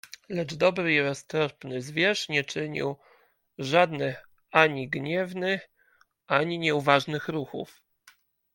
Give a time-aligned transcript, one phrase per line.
[0.29, 2.95] Lecz dobry i roztropny zwierz nie czynił
[3.57, 5.69] żadnych ani gniewnych,
[6.27, 7.81] ani nieuważnych ruchów.